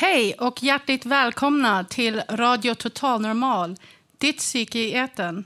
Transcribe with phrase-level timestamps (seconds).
[0.00, 3.76] Hej och hjärtligt välkomna till Radio Total Normal,
[4.18, 5.44] ditt psyke i etern.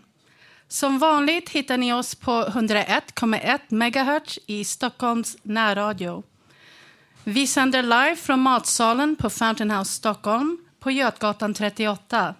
[0.68, 6.22] Som vanligt hittar ni oss på 101,1 MHz i Stockholms närradio.
[7.24, 12.34] Vi sänder live från matsalen på Fountain House Stockholm på Götgatan 38.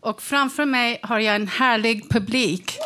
[0.00, 2.78] Och framför mig har jag en härlig publik.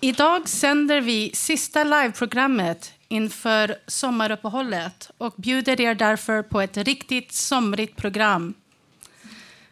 [0.00, 7.96] Idag sänder vi sista liveprogrammet inför sommaruppehållet och bjuder er därför på ett riktigt somrigt
[7.96, 8.54] program.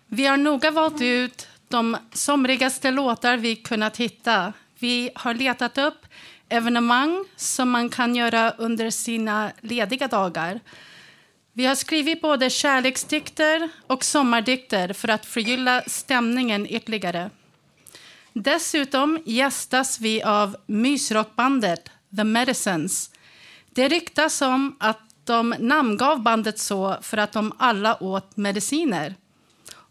[0.06, 4.52] Vi har noga valt ut de somrigaste låtar vi kunnat hitta.
[4.78, 6.06] Vi har letat upp
[6.48, 10.60] evenemang som man kan göra under sina lediga dagar.
[11.52, 17.30] Vi har skrivit både kärleksdikter och sommardikter för att förgylla stämningen ytterligare.
[18.32, 23.09] Dessutom gästas vi av mysrockbandet The Medicines
[23.80, 29.14] det ryktas om att de namngav bandet så för att de alla åt mediciner.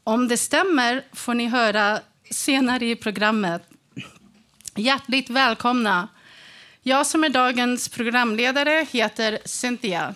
[0.04, 2.00] Om det stämmer får ni höra
[2.32, 3.62] senare i programmet.
[4.76, 6.08] Hjärtligt välkomna.
[6.82, 10.16] Jag som är dagens programledare heter Cynthia.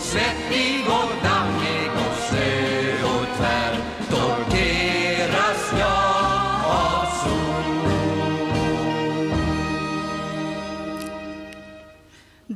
[0.00, 0.97] Sätt igång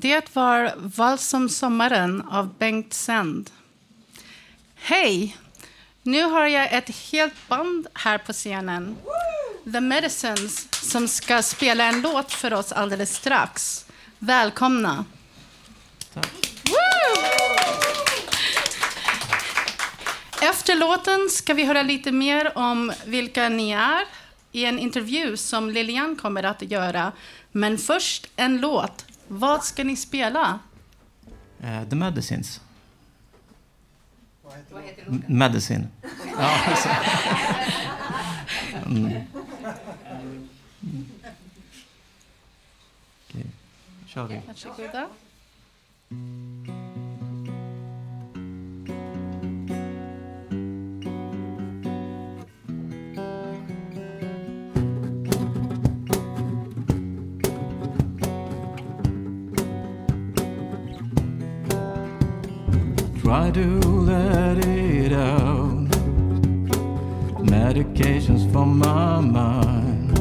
[0.02, 3.50] Det var Vals om sommaren av Bengt Sänd.
[4.74, 5.36] Hej!
[6.02, 8.96] Nu har jag ett helt band här på scenen.
[9.72, 13.86] The Medicines som ska spela en låt för oss alldeles strax.
[14.18, 15.04] Välkomna!
[16.14, 17.22] Woo!
[20.42, 24.04] Efter låten ska vi höra lite mer om vilka ni är
[24.52, 27.12] i en intervju som Lilian kommer att göra.
[27.52, 29.04] Men först en låt.
[29.34, 30.58] Vad ska ni spela?
[31.60, 32.60] Eh, The Medicines.
[35.06, 35.88] M- Medicine.
[36.38, 36.88] Ja, alltså.
[38.86, 39.06] mm.
[40.82, 41.06] Mm.
[43.30, 43.46] Okej,
[44.06, 44.40] kör vi.
[44.46, 45.08] Varsågoda.
[63.32, 65.88] Try to let it out.
[67.40, 70.12] Medications for my mind.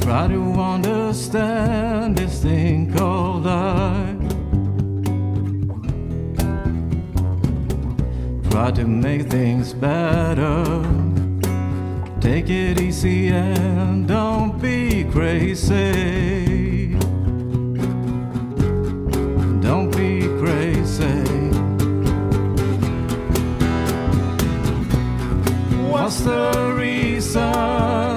[0.00, 4.18] Try to understand this thing called life.
[8.52, 10.64] Try to make things better.
[12.20, 16.70] Take it easy and don't be crazy.
[26.10, 28.09] What's the reason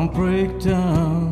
[0.00, 1.29] don't break down.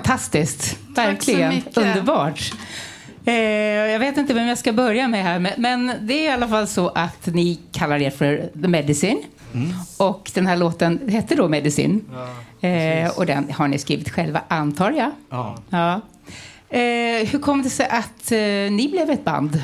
[0.00, 0.78] Fantastiskt.
[0.88, 1.54] Verkligen.
[1.54, 1.76] mycket.
[1.76, 2.52] Underbart.
[3.24, 6.32] Eh, jag vet inte vem jag ska börja med här, men, men det är i
[6.32, 9.22] alla fall så att ni kallar er för The Medicine.
[9.96, 12.00] Och den här låten hette då Medicine.
[12.60, 15.10] eh, och den har ni skrivit själva, antar jag.
[15.30, 15.56] Ja.
[15.70, 16.00] Ja.
[16.76, 18.38] Eh, hur kom det sig att eh,
[18.72, 19.62] ni blev ett band?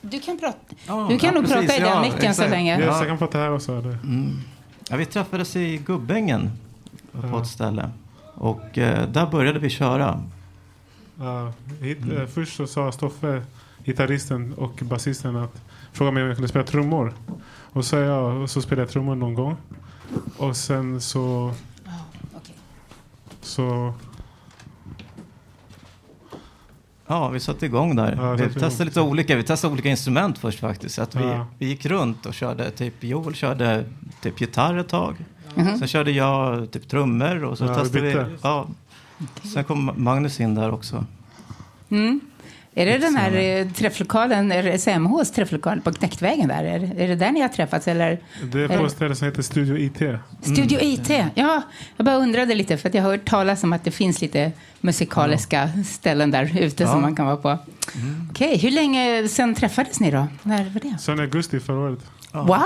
[0.00, 0.58] Du kan, prata.
[0.86, 2.78] Ja, du kan ja, nog precis, prata i den ja, micken så länge.
[2.78, 3.80] Yes, jag kan prata här också.
[3.80, 3.98] Det.
[4.88, 6.50] Ja, vi träffades i Gubbängen
[7.30, 7.90] på ett ställe.
[8.34, 10.22] Och eh, där började vi köra.
[11.20, 13.42] Ja, hit, eh, först så sa Stoffe,
[13.84, 15.62] gitarristen och basisten, att
[15.92, 17.14] fråga mig om jag kunde spela trummor.
[17.72, 19.56] Och så jag, och så spelade jag trummor någon gång.
[20.36, 21.54] Och sen så...
[23.40, 23.94] Så...
[27.06, 28.16] Ja, vi satte igång där.
[28.16, 28.54] Ja, vi igång.
[28.54, 30.94] testade lite olika, vi testade olika instrument först faktiskt.
[30.94, 31.46] Så att vi, Ja.
[31.58, 33.84] vi gick runt och körde, typ Joel körde
[34.22, 35.16] typ gitarr ett tag.
[35.54, 38.36] Sen körde jag typ trummor och så Ja, vi testade vi.
[38.42, 38.68] Ja.
[39.54, 41.04] Sen kom Magnus in där också.
[41.90, 42.20] Mm.
[42.74, 46.64] Är det den här eh, träfflokalen, SMHs träfflokal på Knäktvägen där?
[46.64, 48.18] Är, är det där ni har träffats eller?
[48.52, 50.02] Det är på ett ställe som heter Studio IT.
[50.40, 51.62] Studio IT, ja.
[51.96, 54.52] Jag bara undrade lite för att jag har hört talas om att det finns lite
[54.80, 57.58] musikaliska ställen där ute som man kan vara på.
[58.30, 60.26] Okej, hur länge sen träffades ni då?
[60.42, 60.98] När var det?
[61.00, 62.00] Sen augusti förra året.
[62.32, 62.62] Wow!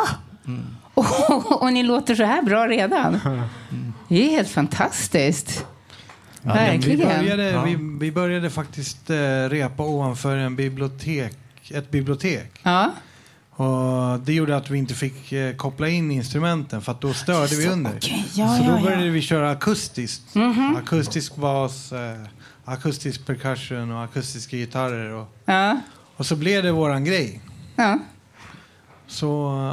[0.95, 3.21] Och, och ni låter så här bra redan.
[4.09, 5.67] Det är helt fantastiskt.
[6.43, 7.09] Vi Verkligen.
[7.09, 9.17] började, vi, vi började faktiskt eh,
[9.49, 11.37] repa ovanför en bibliotek,
[11.71, 12.61] ett bibliotek.
[12.63, 12.93] Ja.
[13.51, 17.57] Och det gjorde att vi inte fick eh, koppla in instrumenten för att då störde
[17.57, 17.93] vi under.
[17.97, 19.13] Okej, ja, så då ja, började ja.
[19.13, 20.23] vi köra akustiskt.
[20.77, 22.17] Akustisk bas, eh,
[22.65, 25.13] akustisk percussion och akustiska gitarrer.
[25.15, 25.81] Och, Ja.
[26.17, 27.41] och så blev det våran grej.
[27.77, 27.99] ja.
[29.09, 29.27] Så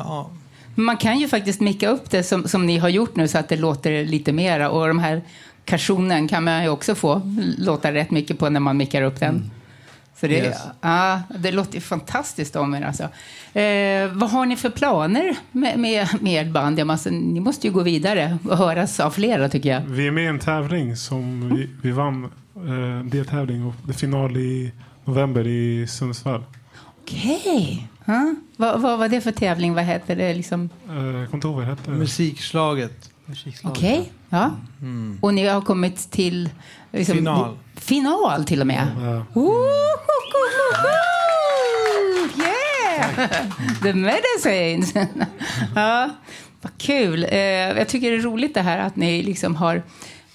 [0.06, 0.30] ja,
[0.76, 3.50] Man kan ju faktiskt micka upp det som, som ni har gjort nu så att
[3.50, 4.70] det låter lite mera.
[4.70, 5.22] Och de här
[5.66, 7.22] karsonen kan man ju också få
[7.58, 9.52] låta rätt mycket på när man mickar upp den.
[10.20, 10.58] Så det, Yes.
[10.82, 13.04] ja, det låter ju fantastiskt om er alltså.
[13.60, 16.80] Eh, vad har ni för planer med, med, med ert band?
[16.80, 19.82] Jag måste, ni måste ju gå vidare och höras av flera tycker jag.
[19.82, 22.24] Vi är med i en tävling som vi, vi vann.
[22.56, 24.72] Eh, deltävling och det final i
[25.06, 26.44] november i Sundsvall.
[27.04, 27.88] Okej.
[28.06, 28.36] Ja.
[28.58, 29.74] Vad, vad var det för tävling?
[29.74, 30.34] Vad heter det?
[30.34, 30.70] Liksom?
[30.88, 31.98] Eh, kontoret hette det.
[31.98, 33.10] musikslaget.
[33.64, 34.12] Okej.
[34.30, 34.52] Ja.
[35.22, 36.50] Och ni har kommit till...
[36.92, 37.58] Liksom, Final.
[37.76, 38.88] Final till och med.
[39.02, 39.26] Ja.
[39.34, 39.54] Woo!
[42.38, 43.30] Yeah!
[43.84, 44.94] The Medicines.
[45.76, 46.10] ja,
[46.62, 47.24] vad kul.
[47.30, 49.84] Eh, jag tycker det är roligt det här att ni liksom har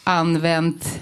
[0.04, 1.00] använt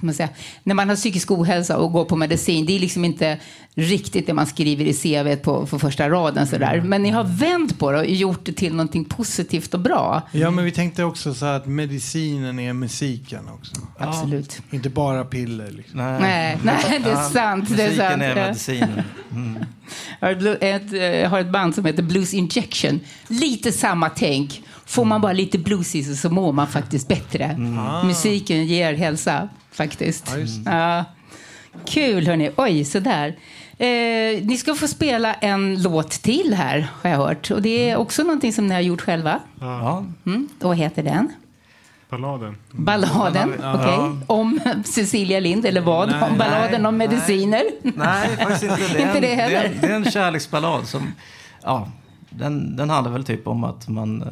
[0.00, 0.28] man säga,
[0.62, 3.38] när man har psykisk ohälsa och går på medicin, det är liksom inte
[3.74, 6.80] riktigt det man skriver i CV på, på första raden sådär.
[6.84, 10.22] Men ni har vänt på det och gjort det till någonting positivt och bra.
[10.32, 13.72] Ja, men vi tänkte också så att medicinen är musiken också.
[13.98, 14.62] Absolut.
[14.70, 15.70] Inte bara piller.
[15.70, 15.98] Liksom.
[15.98, 17.68] Nej, Nej, nej, det är Ja, sant.
[17.76, 18.22] Det är musiken sant.
[18.22, 18.46] är Ja.
[18.46, 19.02] medicinen.
[19.32, 19.58] Mm.
[20.20, 23.00] Jag har ett, blu- ett, eh, jag har ett band som heter Blues Injection.
[23.28, 24.62] Lite samma tänk.
[24.86, 27.56] Får man bara lite blues i sig så mår man faktiskt bättre.
[28.04, 30.32] Musiken ger hälsa, faktiskt.
[30.64, 31.04] Ja, Ja.
[31.86, 32.50] Kul, hörni.
[32.56, 33.28] Oj, sådär.
[33.78, 33.86] Eh,
[34.44, 37.50] ni ska få spela en låt till här, har jag hört.
[37.50, 39.40] Och det är också någonting som ni har gjort själva.
[39.60, 40.04] Ja.
[40.26, 40.48] Mm.
[40.60, 41.32] Och vad heter den?
[42.10, 42.56] Balladen.
[42.70, 43.52] Balladen.
[43.74, 44.24] Okej.
[44.26, 46.10] Om Cecilia Lind, eller vad?
[46.10, 47.62] Nej, om balladen nej, om mediciner?
[47.82, 48.76] Nej, faktiskt inte.
[48.94, 49.56] Det är, Inte det det, heller.
[49.56, 51.12] är en, det är en kärleksballad som,
[51.62, 51.88] ja,
[52.38, 54.28] den, den handlar väl typ om att man, eh,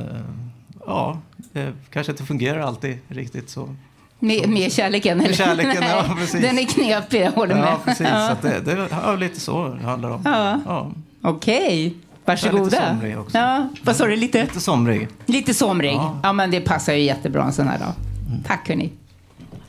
[0.87, 1.19] ja,
[1.53, 3.75] det kanske inte fungerar alltid riktigt så.
[4.19, 5.21] Med, med kärleken?
[5.21, 5.35] Eller?
[5.35, 6.43] kärleken, ja, Nej, precis.
[6.43, 7.65] Den är knepig, jag håller med.
[7.65, 8.07] Ja, precis.
[8.11, 8.27] Ja.
[8.27, 10.23] Så att det, det är ja, lite så det handlar om.
[10.25, 10.61] Ja.
[10.67, 10.91] Ja,
[11.23, 12.65] Okej, varsågoda.
[12.65, 13.39] Lite somrig också.
[13.39, 14.17] Ja, vad sa du?
[14.17, 14.43] Lite?
[14.43, 15.09] lite somrig.
[15.27, 15.95] Lite somrig.
[15.95, 16.21] Ja.
[16.23, 16.33] Ja.
[16.33, 17.93] men det passar ju jättebra en sån här dag.
[18.47, 18.91] Tack hörni.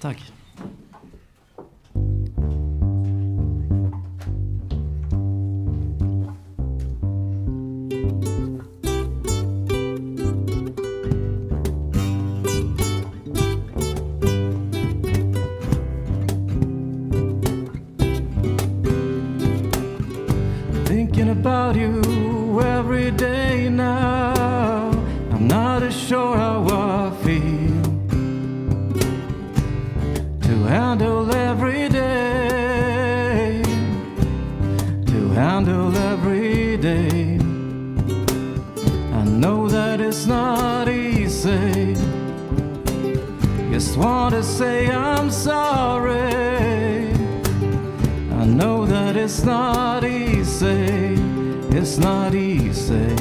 [0.01, 0.30] Tack.
[21.41, 24.91] about you every day now.
[25.31, 27.83] I'm not as sure how I feel
[30.47, 33.63] to handle every day,
[35.11, 37.39] to handle every day.
[39.19, 41.95] I know that it's not easy.
[43.71, 46.19] Just want to say I'm sorry.
[48.41, 49.80] I know that it's not
[52.01, 53.15] not easy.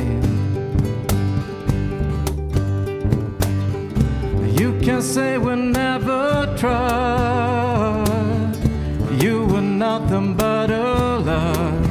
[4.58, 8.06] You can say we never tried.
[9.22, 11.90] You were nothing but a lie.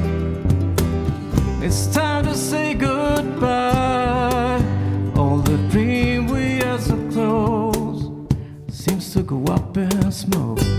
[1.61, 4.59] It's time to say goodbye.
[5.15, 8.11] All the dream we had so close
[8.69, 10.78] seems to go up in smoke.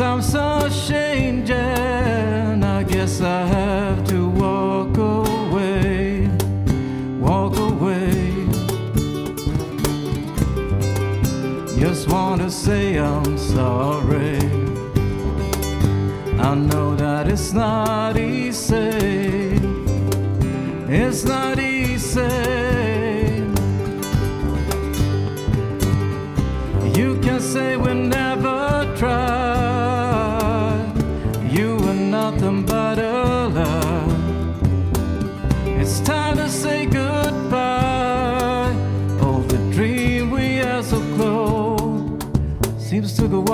[0.00, 2.64] Those times are changing.
[2.64, 6.26] I guess I have to walk away,
[7.20, 8.32] walk away.
[11.78, 14.38] Just want to say I'm sorry.
[16.38, 19.60] I know that it's not easy.
[20.88, 22.59] It's not easy.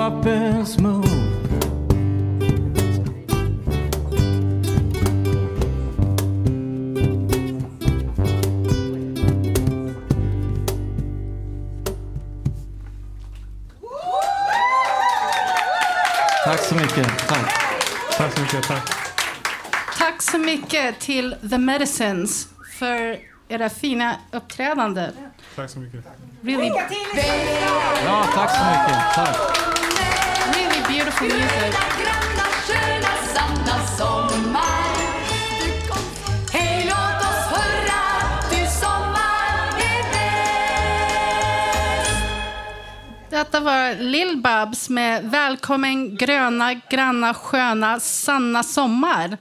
[0.07, 1.05] Up in smoke.
[16.43, 17.27] Tack så mycket.
[17.27, 17.53] Tack.
[18.17, 18.63] Tack så mycket.
[18.67, 18.89] Tack.
[19.97, 22.47] Tack så mycket till The Medicines
[22.79, 25.09] för era fina uppträdande.
[25.55, 26.05] Tack så mycket.
[26.41, 26.67] Really,
[28.05, 29.13] Ja, tack så mycket.
[29.15, 29.56] Tack.
[38.79, 40.61] Sommar är bäst.
[43.29, 49.37] Detta var Lill-Babs med Välkommen gröna, granna, sköna, sanna sommar.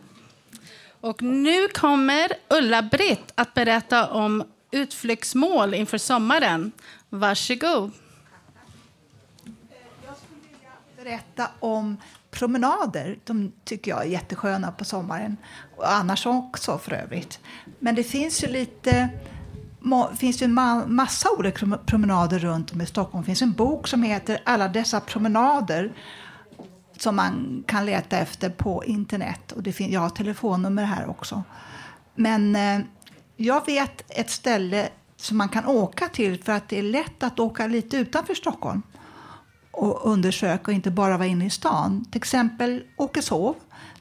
[1.01, 6.73] Och nu kommer Ulla-Britt att berätta om utflyktsmål inför sommaren.
[7.11, 7.93] Varsågod
[11.07, 11.97] berätta om
[12.31, 13.19] promenader.
[13.25, 15.37] De tycker jag är jättesköna på sommaren.
[15.77, 17.41] Och annars också för övrigt.
[17.79, 19.09] Men det finns ju lite
[20.17, 20.55] finns det en
[20.87, 23.23] massa olika promenader runt om i Stockholm.
[23.23, 25.93] Det finns en bok som heter Alla dessa promenader
[26.99, 29.53] som man kan leta efter på internet.
[29.53, 31.43] Och det finns, jag har telefonnummer här också.
[32.15, 32.81] Men eh,
[33.37, 37.41] jag vet ett ställe som man kan åka till för att det är lätt att
[37.41, 38.83] åka lite utanför Stockholm
[39.77, 42.05] och undersöka och inte bara vara inne i stan.
[42.11, 43.55] Till exempel Åkeshov.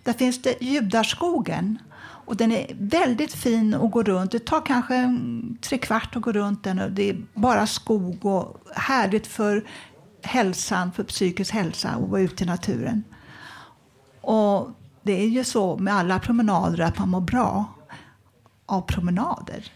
[0.03, 1.79] Där finns det Judarskogen.
[1.99, 4.31] Och den är väldigt fin att gå runt.
[4.31, 5.19] Det tar kanske
[5.61, 6.79] tre kvart att gå runt den.
[6.79, 9.63] Och det är bara skog och härligt för
[10.23, 13.03] hälsan, för psykisk hälsa att vara ute i naturen.
[14.21, 14.69] Och
[15.03, 17.65] det är ju så med alla promenader att man mår bra
[18.65, 19.71] av promenader.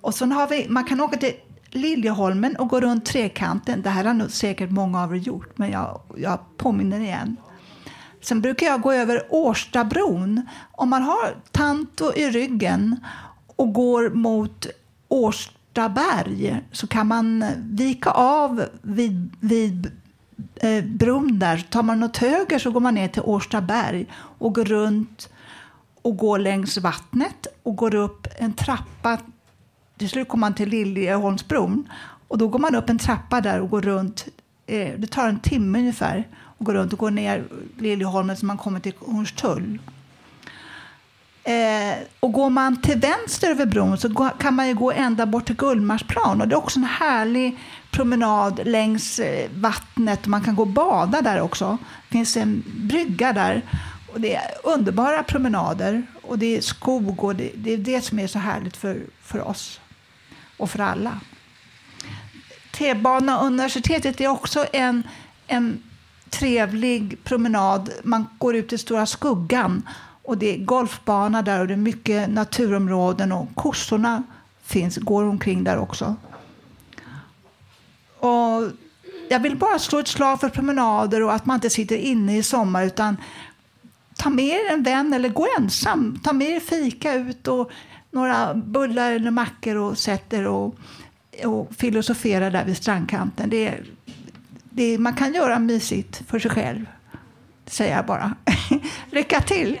[0.00, 1.34] Och sen har vi, man kan åka till
[1.70, 3.82] Liljeholmen och gå runt Trekanten.
[3.82, 7.36] Det här har nog säkert många av er gjort, men jag, jag påminner igen.
[8.20, 10.42] Sen brukar jag gå över Årstabron.
[10.72, 12.96] Om man har Tanto i ryggen
[13.56, 14.66] och går mot
[15.08, 19.90] Årstaberg så kan man eh, vika av vid, vid
[20.54, 21.66] eh, bron där.
[21.70, 25.28] Tar man åt höger så går man ner till Årstaberg och går runt
[26.02, 29.18] och går längs vattnet och går upp en trappa.
[30.00, 31.88] Till slut kommer man till Liljeholmsbron
[32.28, 34.28] och då går man upp en trappa där och går runt.
[34.66, 36.28] Eh, det tar en timme ungefär
[36.58, 37.44] och går runt och går ner
[37.78, 39.78] Liljeholmen så man kommer till Hornstull.
[41.44, 45.46] Eh, och går man till vänster över bron så kan man ju gå ända bort
[45.46, 46.40] till Gullmarsplan.
[46.40, 47.58] Och det är också en härlig
[47.90, 50.26] promenad längs eh, vattnet.
[50.26, 51.78] Man kan gå och bada där också.
[52.08, 53.62] Det finns en brygga där.
[54.12, 56.06] Och det är underbara promenader.
[56.22, 59.48] Och det är skog och det, det är det som är så härligt för, för
[59.48, 59.79] oss
[60.60, 61.20] och för alla.
[62.70, 65.02] T-bana universitetet är också en,
[65.46, 65.82] en
[66.30, 67.90] trevlig promenad.
[68.02, 69.88] Man går ut i Stora Skuggan
[70.22, 74.22] och det är golfbana där och det är mycket naturområden och kossorna
[74.62, 76.16] finns, går omkring där också.
[78.18, 78.70] Och
[79.28, 82.42] jag vill bara slå ett slag för promenader och att man inte sitter inne i
[82.42, 83.16] sommar utan
[84.16, 86.20] ta med er en vän eller gå ensam.
[86.24, 87.70] Ta med er fika ut och
[88.10, 90.74] några bullar eller mackor och sätter och,
[91.44, 93.50] och filosofera där vid strandkanten.
[93.50, 93.84] Det, är-
[94.70, 96.86] det, är- man kan göra mysigt för sig själv,
[97.66, 98.34] säger jag bara.
[99.10, 99.78] Lycka till!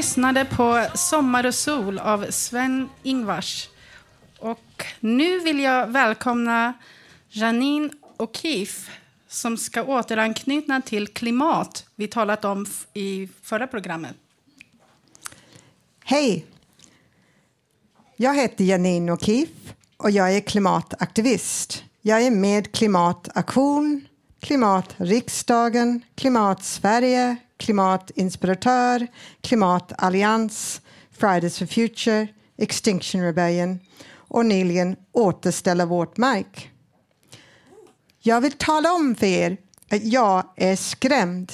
[0.00, 3.68] Lyssnade på Sommar och sol av Sven Ingvars.
[4.38, 6.72] Och nu vill jag välkomna
[7.28, 8.90] Janine O'Keefe
[9.28, 14.16] som ska återanknyta till klimat vi talat om i förra programmet.
[16.04, 16.46] Hej!
[18.16, 21.84] Jag heter Janine O'Keefe och jag är klimataktivist.
[22.02, 24.08] Jag är med Klimataktion,
[24.40, 29.06] Klimatriksdagen, Klimat Sverige, Klimatinspiratör,
[29.40, 33.80] Klimatallians, Fridays for Future, Extinction Rebellion
[34.12, 36.70] och nyligen Återställa vårt mark.
[38.20, 39.56] Jag vill tala om för er
[39.90, 41.52] att jag är skrämd.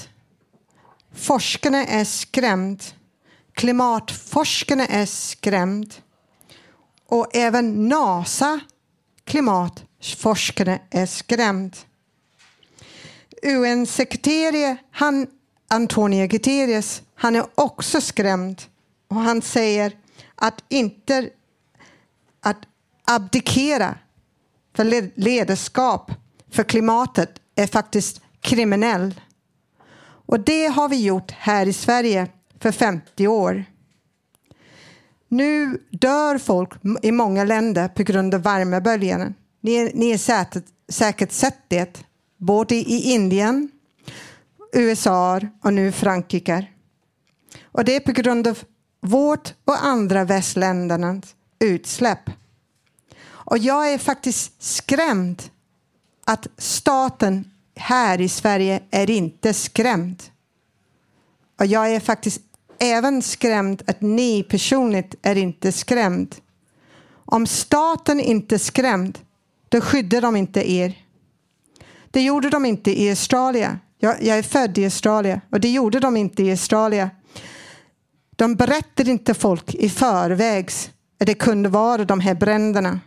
[1.15, 2.83] Forskarna är skrämd.
[3.53, 5.95] Klimatforskarna är skrämd.
[7.09, 8.61] Och även NASA,
[9.25, 11.77] klimatforskarna, är skrämd.
[13.43, 15.27] UN-sekreterare han,
[15.69, 18.63] Antonio Guterres, han är också skrämd.
[19.09, 19.93] Och han säger
[20.35, 21.31] att inte
[22.41, 22.59] att
[23.05, 23.99] abdikera
[24.77, 26.11] för ledarskap
[26.51, 29.21] för klimatet är faktiskt kriminell.
[30.27, 32.29] Och det har vi gjort här i Sverige
[32.61, 33.65] för 50 år.
[35.29, 36.71] Nu dör folk
[37.03, 39.35] i många länder på grund av värmeböljan.
[39.61, 42.05] Ni, ni har säkert, säkert sett det,
[42.37, 43.71] både i Indien,
[44.77, 46.67] USA och nu Frankrike.
[47.65, 48.59] Och det är på grund av
[49.01, 52.31] vårt och andra västländernas utsläpp.
[53.27, 55.43] Och jag är faktiskt skrämd
[56.25, 60.23] att staten här i Sverige är inte skrämd.
[61.59, 62.41] Och jag är faktiskt
[62.79, 66.37] även skrämd att ni personligt är inte skrämd.
[67.11, 69.19] Om staten inte är skrämd,
[69.69, 71.05] då skyddar de inte er.
[72.11, 73.79] Det gjorde de inte i Australien.
[74.07, 77.09] Jag, jag är född i Australien och det gjorde de inte i Australien.
[78.37, 80.91] De berättade inte folk i förvägs
[81.21, 83.01] att det kunde vara de här bränderna.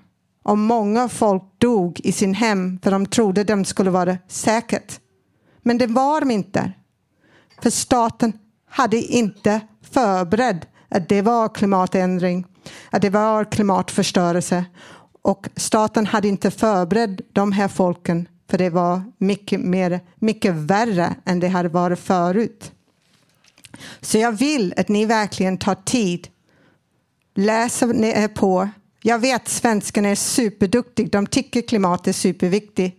[0.44, 5.00] Och många folk dog i sin hem för de trodde de skulle vara säkert.
[5.62, 6.72] Men det var de inte.
[7.62, 8.34] För staten
[8.70, 12.46] hade inte förberett att det var klimatändring,
[12.90, 14.66] att det var klimatförstörelse.
[15.22, 21.16] Och staten hade inte förberett de här folken för det var mycket, mer, mycket värre
[21.26, 22.72] än det hade varit förut.
[24.02, 26.28] Så jag vill att ni verkligen tar tid,
[27.36, 28.70] läser ni är på.
[29.02, 32.98] Jag vet svenskarna är superduktiga, de tycker klimat är superviktigt.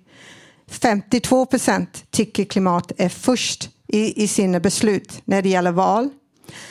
[0.68, 6.10] 52 procent tycker klimat är först i, i sina beslut när det gäller val.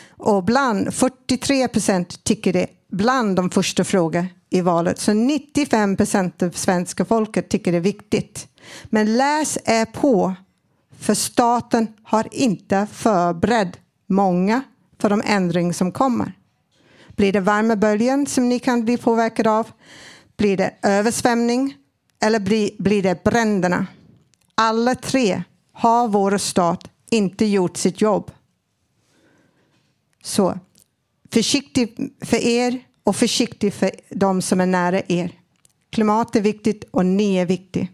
[0.10, 5.00] Och bland 43 procent tycker det bland de första frågorna i valet.
[5.00, 8.48] Så 95 procent av svenska folket tycker det är viktigt.
[8.86, 10.36] Men läs er på,
[11.00, 14.62] för staten har inte förberett många
[15.00, 16.34] för de ändringar som kommer.
[17.08, 19.72] Blir det värmeböljan som ni kan bli påverkade av?
[20.38, 21.76] Blir det översvämning?
[22.22, 23.88] Eller blir, blir det bränderna?
[24.56, 28.32] Alla tre har vår stat inte gjort sitt jobb.
[30.24, 30.60] Så
[31.32, 35.32] försiktigt för er och försiktigt för de som är nära er.
[35.90, 37.88] Klimat är viktigt och ni är viktiga.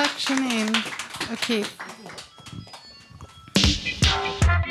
[0.00, 0.82] Tack Janine.
[1.32, 1.64] Okej.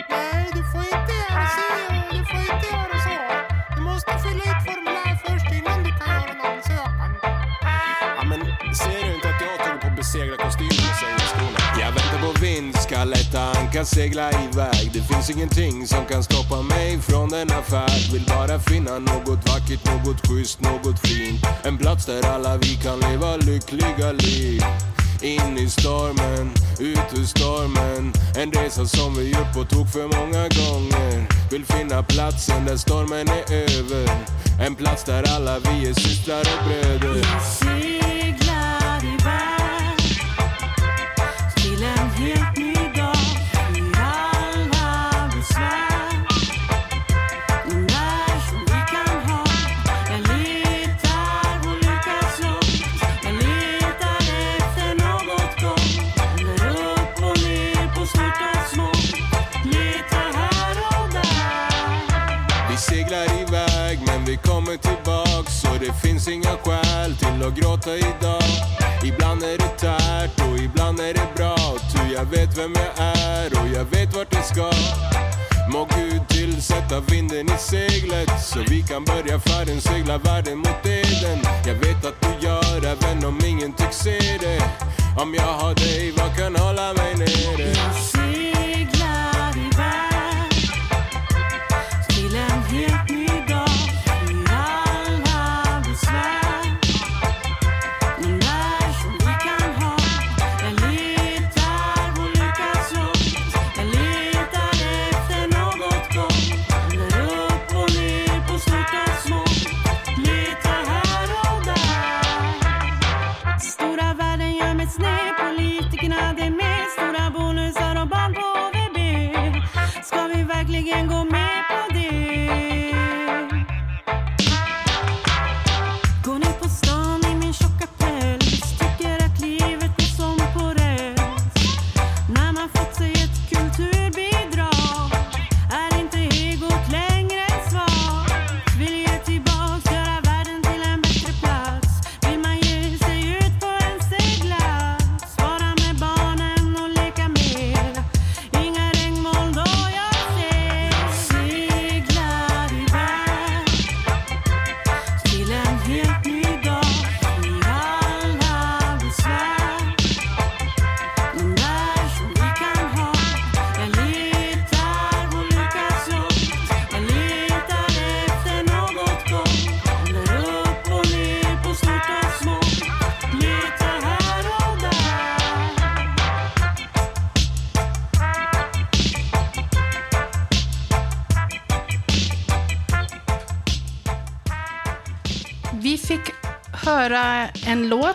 [0.10, 1.68] Nej, du får inte göra så.
[2.12, 3.16] Du får inte göra så.
[3.76, 7.12] Du måste fylla i ett formulär först innan du kan göra en ansökan.
[8.18, 8.40] Ja, men
[8.76, 11.60] ser du inte att jag håller på att besegla kostymen och seglskorna?
[11.80, 14.92] Jag väntar på vind, ska lätta anka segla iväg.
[14.94, 18.12] Det finns ingenting som kan stoppa mig från denna färd.
[18.14, 21.46] Vill bara finna något vackert, något schysst, något fint.
[21.64, 24.64] En plats där alla vi kan leva lyckliga liv.
[25.22, 28.14] In i stormen, ut ur stormen.
[28.36, 31.28] En resa som vi gjort på tok för många gånger.
[31.52, 34.10] Vill finna platsen där stormen är över.
[34.62, 37.89] En plats där alla vi är systrar och bröder.
[65.90, 68.44] Det finns inga skäl till att gråta idag.
[69.04, 71.56] Ibland är det tärt och ibland är det bra.
[71.92, 74.72] Ty jag vet vem jag är och jag vet vart det ska.
[75.74, 81.40] Må Gud tillsätta vinden i seglet så vi kan börja färden segla världen mot Eden.
[81.66, 84.62] Jag vet att du gör även om ingen tycks se det.
[85.18, 88.19] Om jag har dig, vad kan hålla mig nere?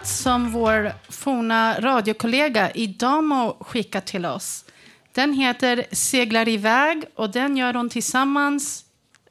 [0.04, 4.64] Låt som vår forna radiokollega Idamo skickat till oss.
[5.12, 8.84] Den heter Seglar iväg och den gör hon tillsammans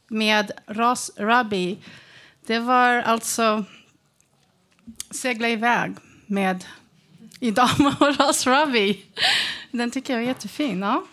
[0.08, 1.78] med Ross Rabi.
[2.48, 3.66] Det var alltså
[5.12, 6.66] Segla iväg med
[7.40, 9.06] Idamo och Ross Rabi.
[9.72, 10.82] Den tycker jag är jättefin.
[10.82, 11.04] Ja.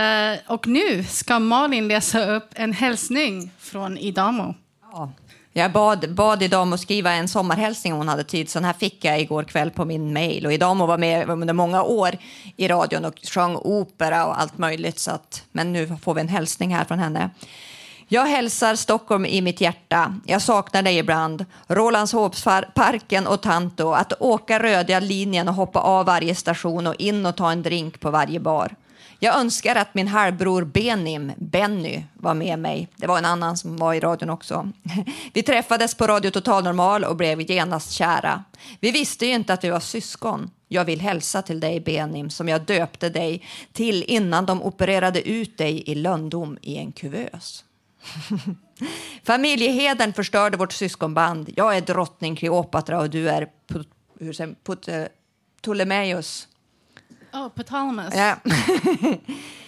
[0.00, 4.54] Eh, och nu ska Malin läsa upp en hälsning från Idamo.
[4.92, 5.12] Ja.
[5.56, 9.04] Jag bad, bad Idamo skriva en sommarhälsning om hon hade tid, så den här fick
[9.04, 10.46] jag igår kväll på min mail.
[10.46, 12.10] Och Idamo var med under många år
[12.56, 14.98] i radion och sjöng opera och allt möjligt.
[14.98, 17.30] Så att, men nu får vi en hälsning här från henne.
[18.08, 20.14] Jag hälsar Stockholm i mitt hjärta.
[20.26, 21.44] Jag saknar dig ibland.
[21.66, 23.92] Rålambshovsparken och Tanto.
[23.92, 28.00] Att åka röda linjen och hoppa av varje station och in och ta en drink
[28.00, 28.74] på varje bar.
[29.24, 32.88] Jag önskar att min halvbror Benim, Benny, var med mig.
[32.96, 34.72] Det var en annan som var i radion också.
[35.32, 38.44] Vi träffades på Radio Total Normal och blev genast kära.
[38.80, 40.50] Vi visste ju inte att vi var syskon.
[40.68, 45.58] Jag vill hälsa till dig Benim som jag döpte dig till innan de opererade ut
[45.58, 47.64] dig i lönndom i en kuvös.
[49.24, 51.50] Familjeheden förstörde vårt syskonband.
[51.56, 53.88] Jag är drottning Kleopatra och du är Put,
[54.20, 55.04] hur säger, Put, uh,
[55.62, 56.48] Ptolemeus.
[57.34, 58.14] Oh, Ptolemus.
[58.14, 58.36] Ja.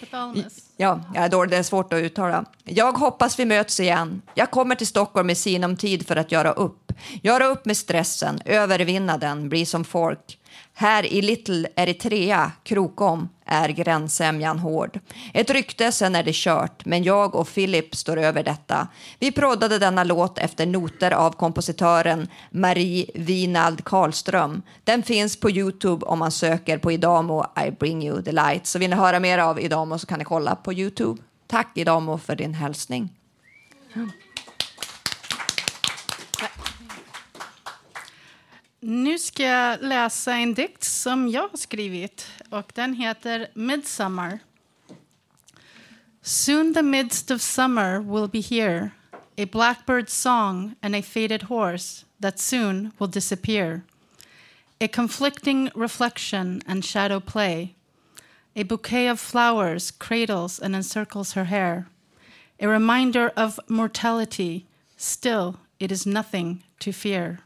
[0.07, 0.63] Ptolemus.
[0.79, 2.45] Ja, jag är dålig, det är svårt att uttala.
[2.63, 4.21] Jag hoppas vi möts igen.
[4.33, 6.91] Jag kommer till Stockholm i sinom tid för att göra upp.
[7.21, 10.36] Göra upp med stressen, övervinna den, bli som folk.
[10.79, 14.99] Här i Little Eritrea, Krokom, är gränssämjan hård.
[15.33, 18.87] Ett rykte, sen är det kört, men jag och Philip står över detta.
[19.19, 24.61] Vi proddade denna låt efter noter av kompositören Marie Winald Karlström.
[24.83, 28.67] Den finns på Youtube om man söker på Idamo I bring you the light.
[28.67, 31.21] Så vill ni höra mer av Idamo så kan ni kolla på Youtube.
[31.47, 33.09] Tack Idamo för din hälsning.
[38.79, 42.27] Nu ska jag läsa en dikt som jag har skrivit.
[42.49, 44.39] Och Den heter Midsummer.
[46.21, 48.91] Soon the midst of summer will be here
[49.37, 53.81] A blackbird's song and a faded horse That soon will disappear
[54.81, 57.75] A conflicting reflection and shadow play
[58.55, 61.87] A bouquet of flowers cradles and encircles her hair
[62.59, 64.65] A reminder of mortality
[64.97, 67.39] Still it is nothing to fear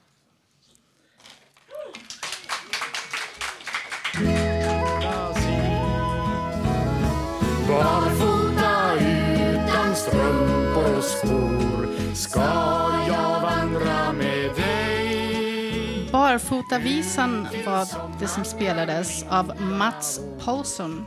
[16.32, 17.88] Barfotavisan var
[18.20, 21.06] det som spelades av Mats Paulsson.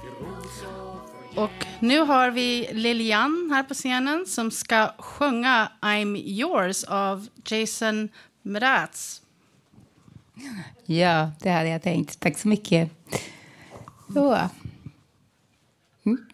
[1.37, 8.09] Och nu har vi Lilian här på scenen som ska sjunga I'm yours av Jason
[8.43, 9.23] Mraz.
[10.85, 12.21] Ja, det hade jag tänkt.
[12.21, 12.91] Tack så mycket.
[14.15, 14.39] Så.
[16.07, 16.27] Mm.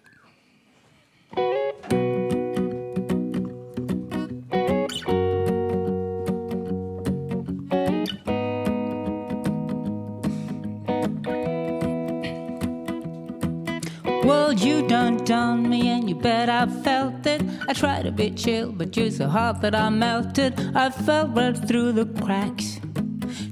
[14.30, 17.42] Well, you done done me, and you bet I felt it.
[17.66, 20.54] I tried to be chill, but you're so hot that I melted.
[20.72, 22.78] I fell right through the cracks.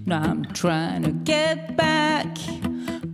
[0.06, 2.28] Now I'm trying to get back.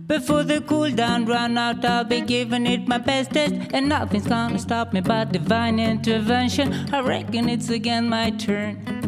[0.05, 4.59] Before the cool down run out, I'll be giving it my bestest, and nothing's gonna
[4.59, 6.71] stop me but divine intervention.
[6.93, 9.04] I reckon it's again my turn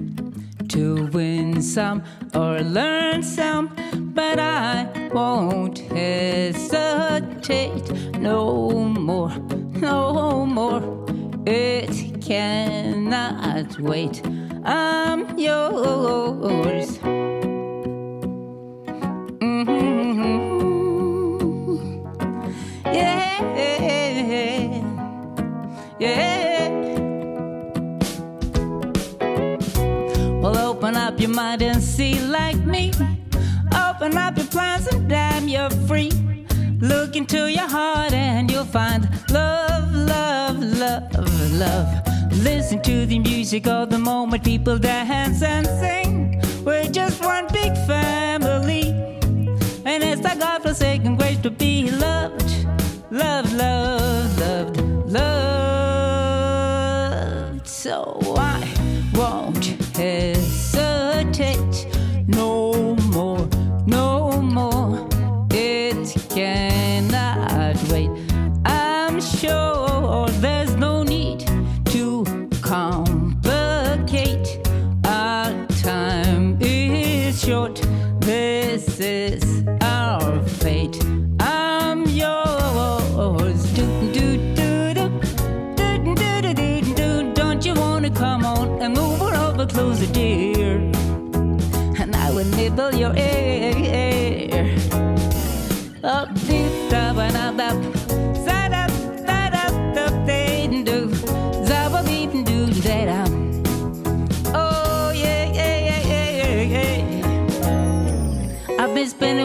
[0.69, 2.03] to win some
[2.33, 3.75] or learn some,
[4.13, 6.99] but I won't hesitate
[8.19, 9.31] no more,
[9.79, 10.83] no more.
[11.45, 14.21] It cannot wait.
[14.65, 16.99] I'm yours.
[31.17, 32.91] Up your mind and see like me.
[33.73, 36.11] Open up your plans and damn, you're free.
[36.79, 42.33] Look into your heart and you'll find love, love, love, love.
[42.43, 46.39] Listen to the music of the moment, people dance and sing.
[46.63, 48.89] We're just one big family.
[49.85, 52.45] And it's our God forsaken grace to be loved,
[53.09, 53.46] loved, loved,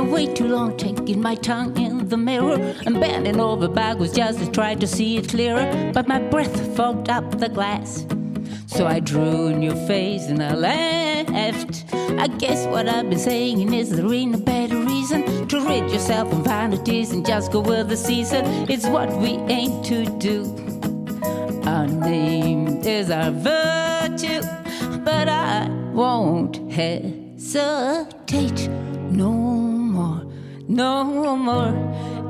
[0.05, 4.51] way too long taking my tongue in the mirror and bending over backwards just to
[4.51, 5.91] try to see it clearer.
[5.93, 8.07] But my breath fogged up the glass.
[8.67, 11.85] So I drew in your face and I laughed.
[11.93, 16.33] I guess what I've been saying is there ain't a better reason to rid yourself
[16.33, 18.45] of vanities and just go with the season.
[18.71, 20.45] It's what we aim to do.
[21.65, 24.43] Our name is our virtue,
[25.05, 28.69] but I won't hesitate
[29.11, 29.42] no
[30.73, 31.75] no more.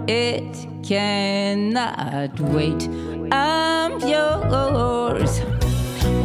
[0.09, 2.89] It cannot wait.
[3.31, 5.41] I'm yours.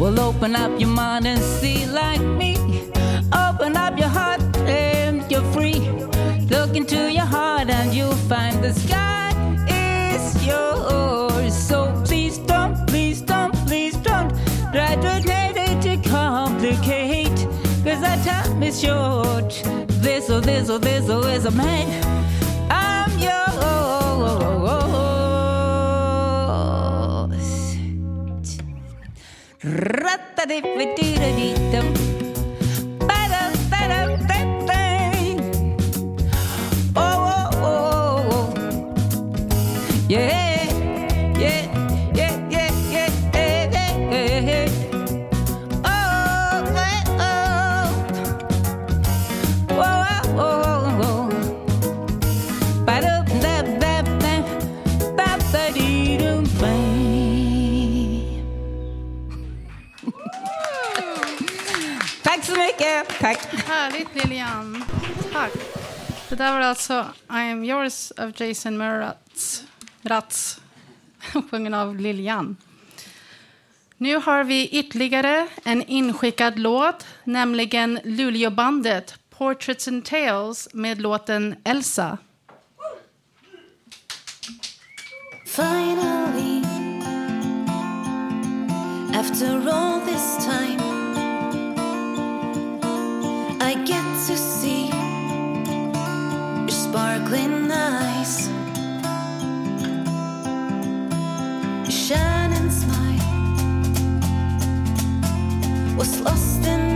[0.00, 2.56] Well, open up your mind and see like me.
[3.32, 5.80] Open up your heart and you're free.
[6.50, 9.30] Look into your heart and you'll find the sky
[9.68, 11.54] is yours.
[11.56, 14.30] So please don't, please don't, please don't
[14.72, 17.38] try to make it to complicate.
[17.84, 19.87] Cause our time is short.
[20.28, 22.04] This or this or this or is a man.
[22.70, 23.48] I'm yours.
[63.88, 64.84] Härligt Lilian.
[65.32, 65.52] Tack.
[66.28, 69.64] Det där var alltså I am yours av Jason Mraz.
[70.02, 70.60] Mraz.
[71.50, 72.56] Sjungen av Lilian.
[73.96, 82.18] Nu har vi ytterligare en inskickad låt, nämligen Luleåbandet Portraits and Tales med låten Elsa.
[85.46, 86.62] Finally,
[89.14, 90.87] after all this time,
[93.70, 98.48] I get to see your sparkling eyes,
[101.84, 103.28] your shining smile
[105.98, 106.87] was lost in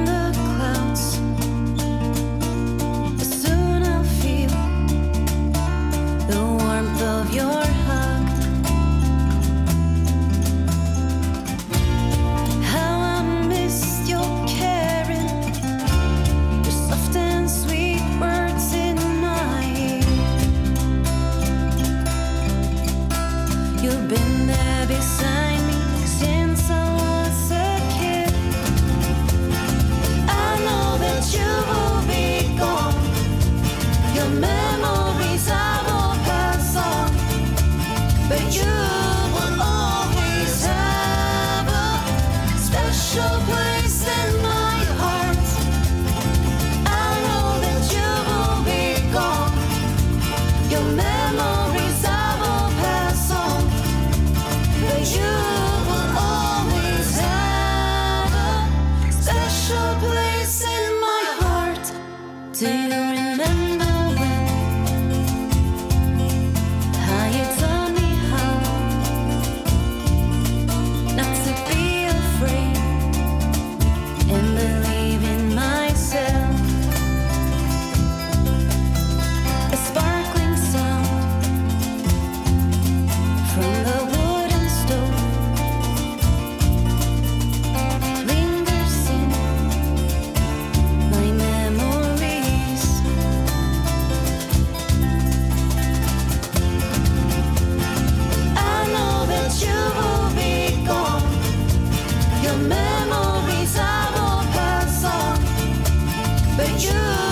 [106.63, 107.32] but you.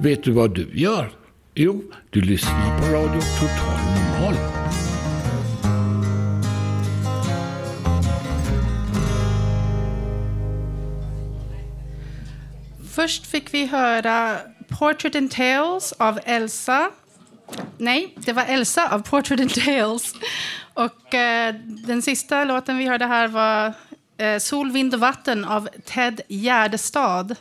[0.00, 1.10] Vet du vad du gör?
[1.54, 3.78] Jo, du lyssnar på Radio Total
[4.20, 4.34] Normal.
[12.90, 14.36] Först fick vi höra
[14.68, 16.90] Portrait and Tales av Elsa.
[17.78, 20.14] Nej, det var Elsa av Portrait and Tales.
[20.74, 21.54] Och eh,
[21.86, 23.72] den sista låten vi hörde här var
[24.18, 27.36] eh, Sol, vind och vatten av Ted Gärdestad.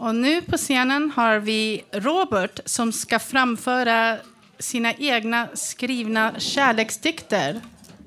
[0.00, 4.16] Och nu på scenen har vi Robert som ska framföra
[4.58, 7.60] sina egna skrivna kärleksdikter.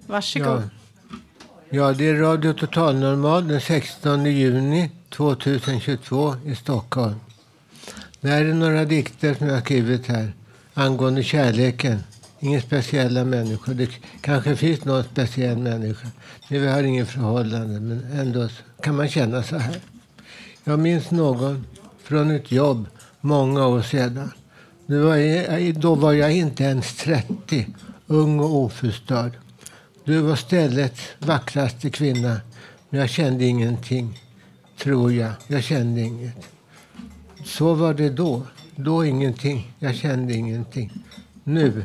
[0.07, 0.63] Varsågod.
[1.09, 1.17] Ja.
[1.69, 7.15] ja, det är Radio Total Normal den 16 juni 2022 i Stockholm.
[8.21, 10.33] Det här är några dikter som jag har skrivit här
[10.73, 12.03] angående kärleken.
[12.39, 13.73] Inga speciella människor.
[13.73, 13.89] Det
[14.21, 16.07] kanske finns någon speciell människa.
[16.49, 18.49] Vi har ingen förhållande, men ändå
[18.81, 19.75] kan man känna så här.
[20.63, 21.65] Jag minns någon
[22.11, 22.87] från ett jobb
[23.21, 24.31] många år sedan.
[24.85, 27.67] Var jag, då var jag inte ens 30,
[28.07, 29.31] ung och oförstörd.
[30.05, 32.41] Du var ställets vackraste kvinna,
[32.89, 34.19] men jag kände ingenting.
[34.77, 35.31] Tror jag.
[35.47, 36.35] Jag kände inget.
[37.45, 38.41] Så var det då.
[38.75, 39.73] Då ingenting.
[39.79, 40.91] Jag kände ingenting.
[41.43, 41.83] Nu,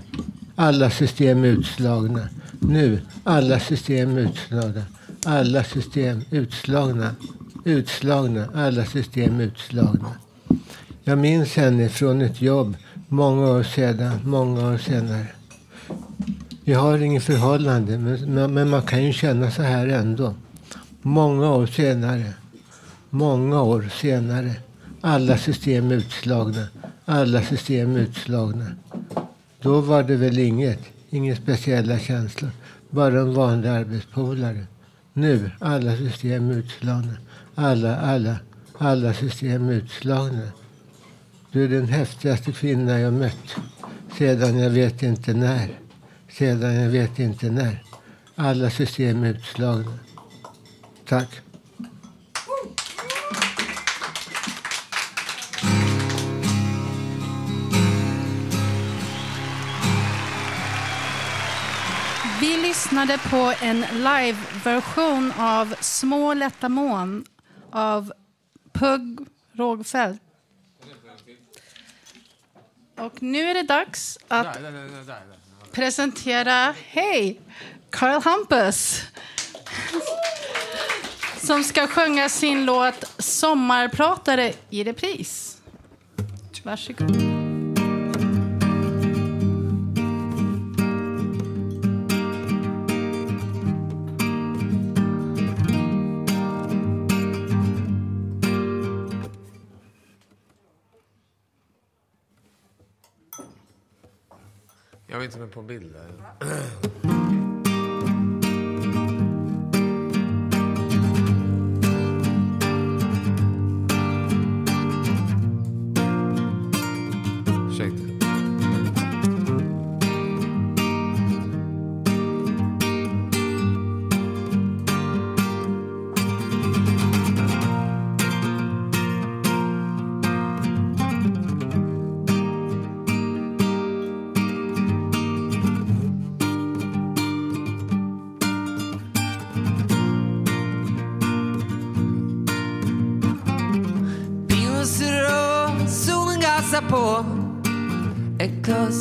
[0.54, 2.28] alla system utslagna.
[2.60, 4.82] Nu, alla system utslagna.
[5.24, 7.14] Alla system utslagna.
[7.66, 8.48] Utslagna.
[8.54, 10.12] Alla system utslagna.
[11.04, 12.76] Jag minns henne från ett jobb
[13.08, 15.26] många år sedan, många år senare.
[16.64, 20.34] Vi har inget förhållande, men, men man kan ju känna så här ändå.
[21.02, 22.32] Många år senare.
[23.10, 24.52] Många år senare.
[25.00, 26.66] Alla system utslagna.
[27.04, 28.66] Alla system utslagna.
[29.60, 30.80] Då var det väl inget.
[31.10, 32.50] Inga speciella känslor.
[32.90, 34.66] Bara en vanlig arbetspolare.
[35.12, 37.14] Nu, alla system utslagna.
[37.58, 38.36] Alla, alla,
[38.78, 40.48] alla system utslagna.
[41.50, 43.56] Du är den häftigaste kvinna jag mött.
[44.18, 45.80] Sedan jag vet inte när.
[46.30, 47.82] Sedan jag vet inte när.
[48.34, 49.98] Alla system utslagna.
[51.08, 51.28] Tack.
[62.40, 67.24] Vi lyssnade på en live-version av Små lätta moln
[67.72, 68.12] av
[68.72, 70.22] Pugg Rågfeldt.
[72.98, 74.58] Och nu är det dags att
[75.72, 77.40] presentera, hej,
[77.90, 79.02] Carl Hampus
[81.46, 85.58] som ska sjunga sin låt Sommarpratare i repris.
[86.62, 87.35] Varsågod.
[105.26, 106.10] Inte med på bilder.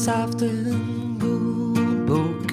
[0.05, 2.51] Ett haft en god bok.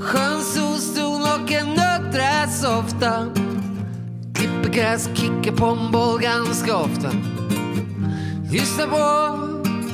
[0.00, 3.26] Skön solstol och en nöträsofta
[4.34, 7.10] Klipper gräs, kickar på en boll ganska ofta.
[8.50, 9.38] Lyssna på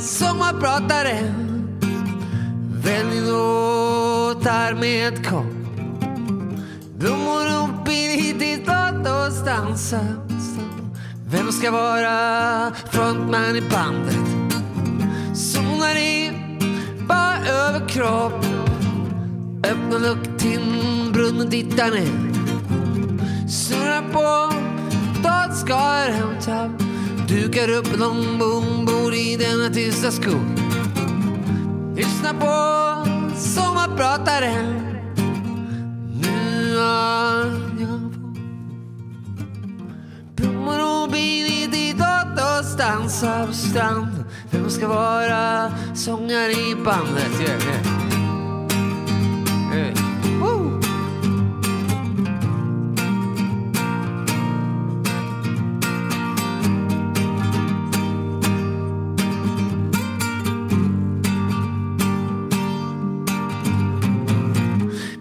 [0.01, 1.35] sommarpratare.
[2.85, 5.67] Välj låtar med kom.
[6.99, 10.01] Blommor upp i ditt låt oss dansa.
[11.27, 14.44] Vem ska vara frontman i bandet?
[15.85, 16.33] Zonar i
[17.09, 18.45] bara överkropp
[19.65, 20.61] Öppna luck till
[21.13, 24.55] brunnen, där ner Snurrar på
[25.23, 26.71] datorskar hämta
[27.29, 30.45] Dukar upp en långbord i denna tysta skog.
[31.97, 32.57] Lyssna på
[33.37, 34.99] sommarprataren
[36.23, 37.45] Nu har
[37.81, 38.01] jag
[40.37, 44.24] Blommor och bin i datorstans av strand.
[44.65, 47.41] Du ska vara sångare i bandet.
[47.41, 47.95] Yeah, yeah.
[49.75, 49.95] Yeah.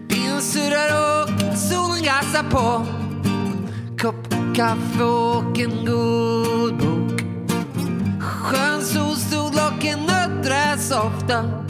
[0.08, 2.86] Bilen surrar och solen gassar på.
[4.02, 6.93] Kopp kaffe och en god bok.
[10.94, 11.64] Ofta.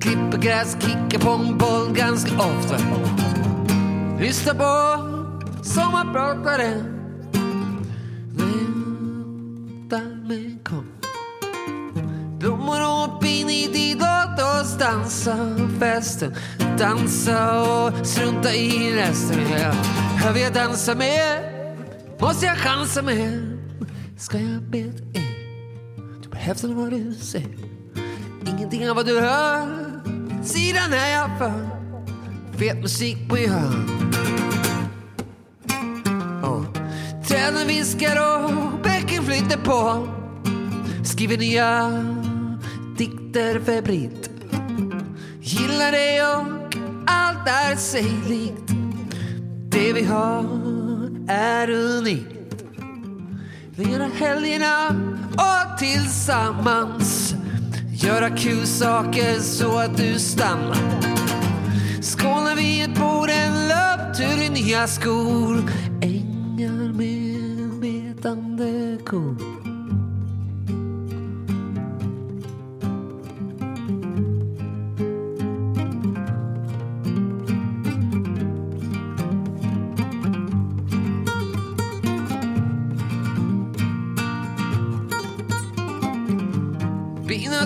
[0.00, 2.76] Klipper gräs, kickar på en boll ganska ofta.
[4.20, 6.84] Lyssnar på sommarpratare.
[8.30, 10.86] Vänta men kom.
[12.38, 15.36] Blommor och pin i din låt oss dansa
[15.80, 16.34] festen.
[16.78, 19.40] Dansa och strunta i resten.
[19.50, 19.72] Ja.
[20.24, 21.42] Jag vill dansa med
[22.20, 23.58] Måste jag chansa med
[24.18, 25.36] Ska jag be dig
[26.22, 27.77] Du behövs eller vad du säger
[28.48, 29.68] Ingenting av vad du hör
[30.44, 31.68] Sidan är jag för.
[32.58, 33.74] Fet musik på gehör.
[36.42, 36.64] Oh.
[37.28, 38.50] Träden viskar och
[38.82, 40.08] bäcken flyter på.
[41.04, 41.90] Skriver nya
[42.98, 44.30] dikter febrilt
[45.40, 46.74] Gillar det och
[47.06, 48.72] allt är sig likt.
[49.68, 50.44] Det vi har
[51.28, 52.64] är unikt.
[53.70, 54.88] Vi gör helgerna
[55.32, 57.27] och tillsammans.
[58.00, 60.76] Göra kul saker så att du stannar.
[62.02, 65.70] Skålar vid ett bord, en löptur i nya skor.
[66.02, 69.57] Ängar med betande kor.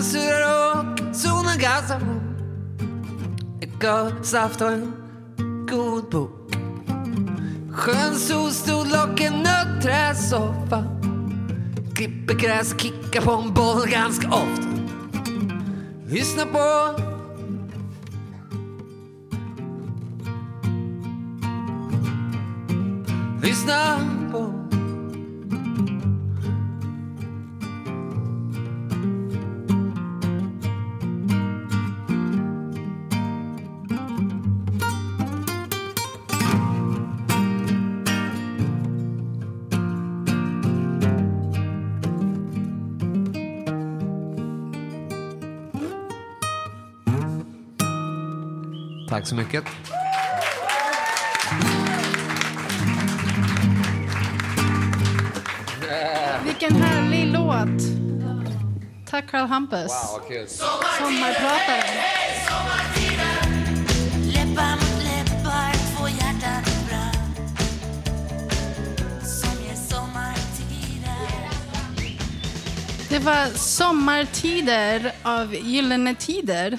[0.03, 2.23] Sura rock, solen gasar på.
[3.81, 4.93] Gott saft och en
[5.69, 6.55] god bok.
[7.71, 10.83] Skön solstol och en nötträsoffa
[11.95, 14.67] Klipper gräs, kickar på en boll ganska ofta.
[16.07, 16.95] Lyssna på
[23.41, 24.22] Lyssna.
[49.23, 49.63] Tack så mycket.
[56.45, 57.81] Vilken härlig låt.
[59.09, 59.79] Tack Karl Hampus.
[59.79, 60.47] Wow, vad kul.
[60.47, 61.95] Sommarprataren.
[64.33, 67.51] Läppar mot läppar, två hjärtan i brand
[69.25, 71.49] Som ger sommartider
[73.09, 76.77] Det var Sommartider av Gyllene Tider.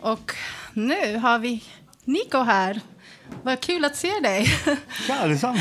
[0.00, 0.34] Och
[0.78, 1.64] nu har vi
[2.04, 2.80] Nico här.
[3.42, 4.46] Vad kul att se dig.
[5.08, 5.58] Ja, detsamma.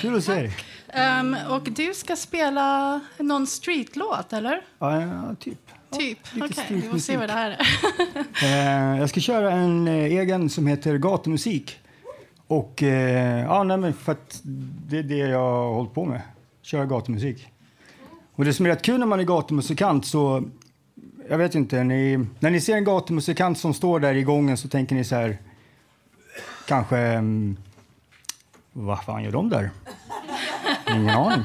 [0.00, 0.56] Kul att se dig.
[0.94, 4.62] Ehm, och du ska spela någon streetlåt, eller?
[4.78, 5.58] Ja, ja, typ.
[5.98, 6.18] Typ.
[6.34, 7.66] lite Okej, vi får se vad det här är.
[8.42, 11.78] Eh, jag ska köra en eh, egen som heter Gatumusik.
[12.46, 14.40] Och eh, ja, nej, men för att
[14.88, 16.20] det är det jag har hållit på med.
[16.62, 17.48] Köra gatumusik.
[18.34, 20.44] Och det som är rätt kul när man är gatumusikant så,
[21.32, 24.68] jag vet inte, ni, när ni ser en gatumusikant som står där i gången så
[24.68, 25.38] tänker ni så här,
[26.68, 27.56] kanske, mm,
[28.72, 29.70] vad fan gör de där?
[30.90, 31.44] Ingen aning.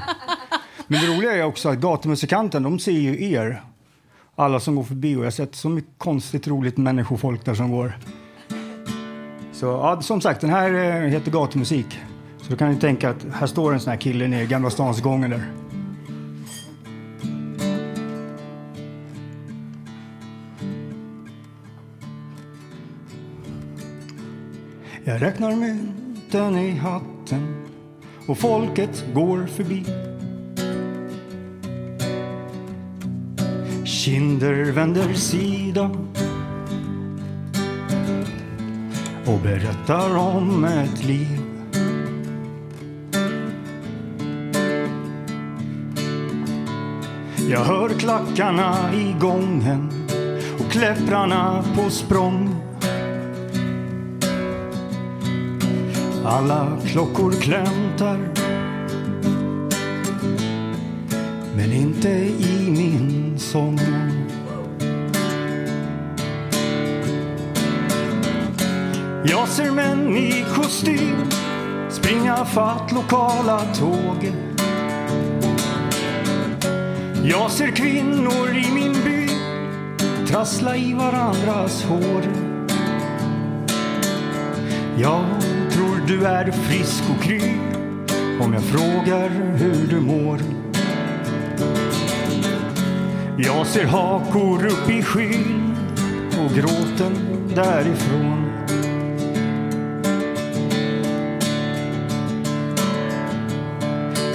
[0.88, 3.62] Men det roliga är också att gatumusikanten, de ser ju er.
[4.36, 7.72] Alla som går förbi och jag har sett så mycket konstigt roligt människofolk där som
[7.72, 7.98] går.
[9.52, 12.00] Så ja, som sagt, den här eh, heter gatumusik.
[12.42, 14.70] Så då kan ni tänka att här står en sån här kille nere i Gamla
[14.70, 15.67] stans gången där.
[25.08, 27.66] Jag räknar mynten i hatten
[28.28, 29.86] och folket går förbi.
[33.86, 35.92] Kinder vänder sida
[39.26, 41.40] och berättar om ett liv.
[47.50, 49.90] Jag hör klackarna i gången
[50.60, 52.67] och kläpprarna på språng.
[56.30, 58.20] Alla klockor klämtar
[61.56, 63.80] men inte i min sång.
[69.26, 71.30] Jag ser män i kostym
[71.90, 74.34] springa fatt lokala tåg.
[77.24, 79.30] Jag ser kvinnor i min by
[80.28, 82.24] trassla i varandras hår.
[84.98, 85.47] Jag
[86.08, 87.42] du är frisk och kry
[88.42, 90.40] om jag frågar hur du mår.
[93.38, 95.76] Jag ser hakor upp i skyn
[96.40, 97.14] och gråten
[97.56, 98.52] därifrån.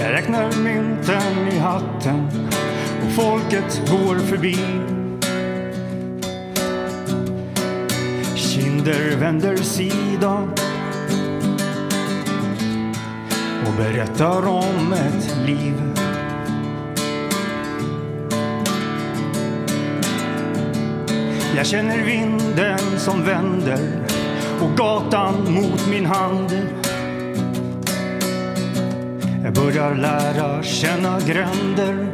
[0.01, 2.29] Jag räknar mynten i hatten
[3.05, 4.57] och folket går förbi.
[8.37, 10.49] Kinder vänder sida
[13.83, 15.75] berättar om ett liv.
[21.57, 24.07] Jag känner vinden som vänder
[24.61, 26.69] och gatan mot min hand.
[29.45, 32.07] Jag börjar lära känna gränder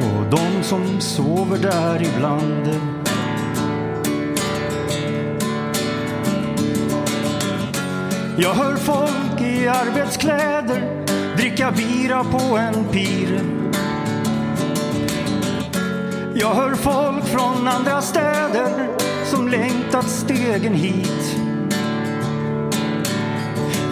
[0.00, 2.97] och de som sover där ibland.
[8.40, 11.04] Jag hör folk i arbetskläder
[11.36, 13.40] dricka bira på en pir.
[16.34, 18.88] Jag hör folk från andra städer
[19.24, 21.36] som längtat stegen hit.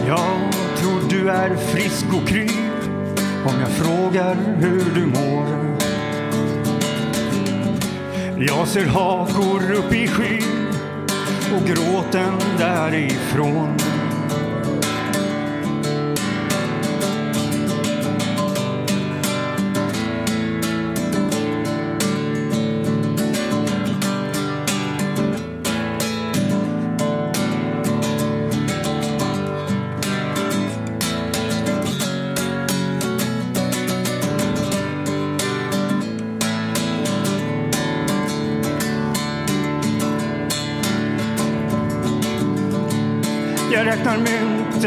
[0.07, 2.49] Jag tror du är frisk och kry
[3.45, 5.77] om jag frågar hur du mår.
[8.47, 10.69] Jag ser hakor upp i skyn
[11.57, 13.86] och gråten därifrån.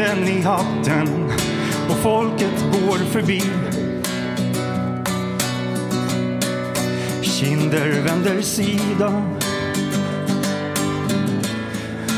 [0.00, 1.30] Mynten i hatten
[1.90, 3.42] och folket går förbi.
[7.22, 9.22] Kinder vänder sida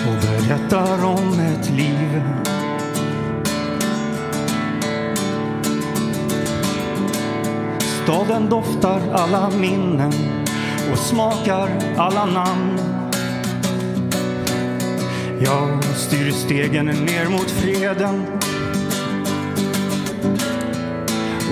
[0.06, 2.22] och berättar om ett liv.
[8.04, 10.12] Staden doftar alla minnen
[10.92, 12.71] och smakar alla namn.
[15.44, 18.26] Jag styr stegen ner mot freden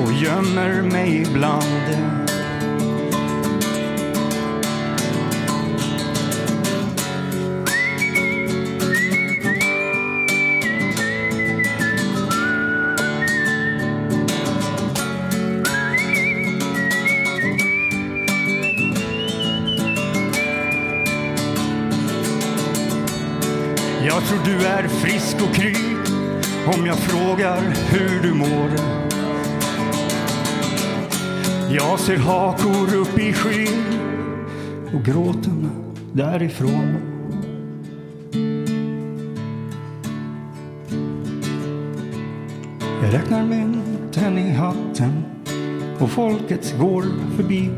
[0.02, 2.29] och gömmer mig ibland.
[24.30, 25.74] Tror du är frisk och kry
[26.76, 27.60] om jag frågar
[27.90, 28.70] hur du mår.
[31.70, 33.84] Jag ser hakor upp i skyn
[34.94, 35.70] och gråten
[36.12, 36.96] därifrån.
[43.02, 45.24] Jag räknar mynten i hatten
[46.00, 47.04] och folket går
[47.36, 47.70] förbi.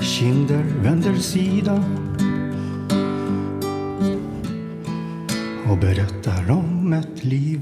[0.00, 1.84] Kinder vänder sida
[5.70, 7.60] och berättar om ett liv.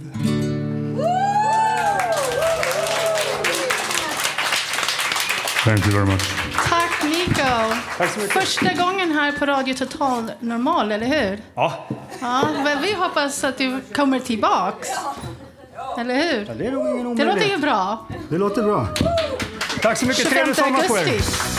[5.65, 6.23] Thank you very much.
[6.69, 7.75] Tack Nico.
[8.29, 11.39] Första gången här på Radio Total Normal, eller hur?
[11.55, 11.87] Ja.
[12.21, 14.89] Ja, men vi hoppas att du kommer tillbaks.
[15.99, 16.45] Eller hur?
[16.49, 16.65] Ja, det
[17.17, 18.07] Det låter ju bra.
[18.29, 18.89] Det låter bra.
[19.83, 20.23] Tack så mycket.
[20.23, 21.54] 25 Trevlig sommar på er.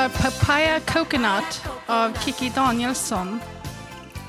[0.00, 3.40] Var Papaya Coconut av Kiki Danielsson.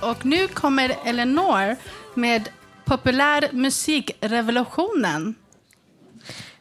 [0.01, 1.75] Och nu kommer Eleanor
[2.13, 2.49] med
[2.85, 5.35] Populär musikrevolutionen.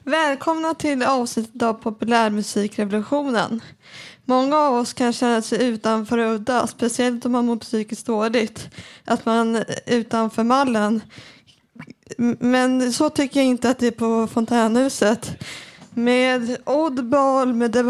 [0.05, 3.61] Välkomna till avsnittet av Populärmusikrevolutionen.
[4.25, 8.69] Många av oss kan känna sig utanför och udda, speciellt om man mår psykiskt dåligt.
[9.05, 11.03] Att man är utanför mallen.
[12.39, 15.43] Men så tycker jag inte att det är på Fontänhuset.
[15.95, 17.83] Med Oddball med The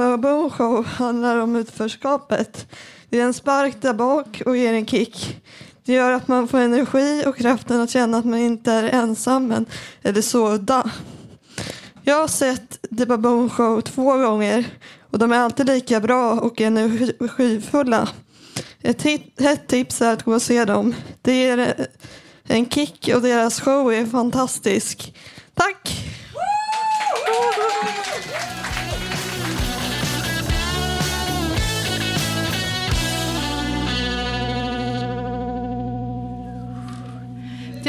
[0.50, 2.66] Show handlar om utförskapet.
[3.08, 5.42] Det är en spark där bak och ger en kick.
[5.84, 9.46] Det gör att man får energi och kraften att känna att man inte är ensam
[9.46, 9.66] men
[10.02, 10.90] eller så udda.
[12.02, 14.64] Jag har sett The Baboon Show två gånger
[15.10, 18.08] och de är alltid lika bra och energifulla.
[18.82, 19.02] Ett
[19.38, 20.94] hett tips är att gå och se dem.
[21.22, 21.86] Det ger
[22.42, 25.14] en kick och deras show är fantastisk.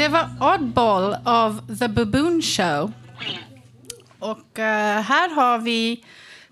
[0.02, 2.92] Det var Oddball av The Baboon Show.
[4.18, 4.64] Och uh,
[5.02, 6.04] här har vi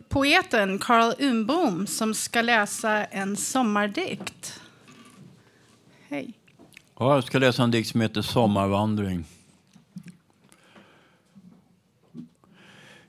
[0.09, 4.61] poeten Carl Umbom som ska läsa en sommardikt.
[6.09, 6.33] Hej.
[6.99, 9.25] Ja, jag ska läsa en dikt som heter Sommarvandring.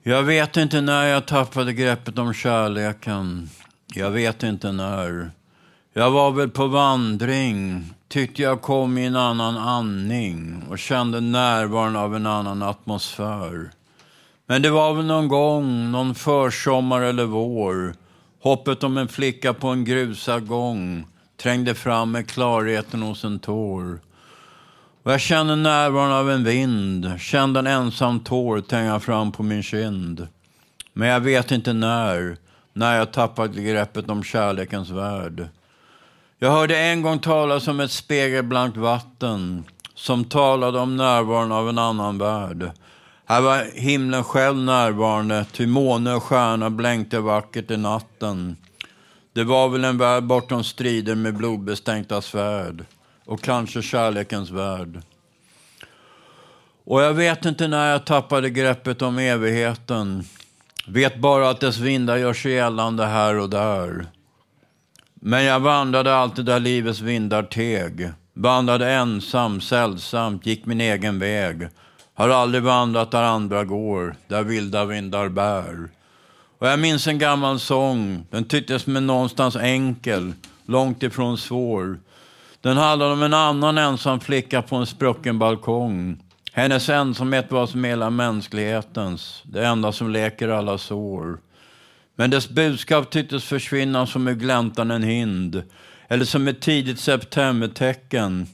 [0.03, 3.49] Jag vet inte när jag tappade greppet om kärleken.
[3.93, 5.31] Jag vet inte när.
[5.93, 7.93] Jag var väl på vandring.
[8.12, 13.72] Tyckte jag kom i en annan andning och kände närvaron av en annan atmosfär.
[14.47, 17.95] Men det var väl någon gång, någon försommar eller vår.
[18.41, 21.07] Hoppet om en flicka på en grusad gång
[21.41, 23.99] trängde fram med klarheten hos en tår.
[25.03, 29.64] Och jag kände närvaron av en vind, kände en ensam tår tränga fram på min
[29.64, 30.28] kind.
[30.93, 32.38] Men jag vet inte när,
[32.74, 35.49] när jag tappade greppet om kärlekens värld.
[36.43, 39.63] Jag hörde en gång talas om ett spegelblankt vatten
[39.95, 42.71] som talade om närvaron av en annan värld.
[43.25, 48.57] Här var himlen själv närvarande, ty måne och stjärna blänkte vackert i natten.
[49.33, 52.85] Det var väl en värld bortom strider med blodbestänkta svärd
[53.25, 55.01] och kanske kärlekens värld.
[56.85, 60.23] Och jag vet inte när jag tappade greppet om evigheten.
[60.87, 64.05] Vet bara att dess vindar gör sig gällande här och där.
[65.24, 68.11] Men jag vandrade alltid där livets vindar teg.
[68.34, 71.67] Vandrade ensam, sällsamt, gick min egen väg.
[72.13, 75.89] Har aldrig vandrat där andra går, där vilda vindar bär.
[76.59, 80.34] Och jag minns en gammal sång, den tycktes mig någonstans enkel,
[80.65, 81.99] långt ifrån svår.
[82.61, 86.17] Den handlade om en annan ensam flicka på en sprucken balkong.
[86.51, 91.38] Hennes ensamhet var som hela mänsklighetens, det enda som läker alla sår.
[92.16, 95.64] Men dess budskap tycktes försvinna som ur gläntan en hind,
[96.07, 98.47] eller som ett tidigt septembertecken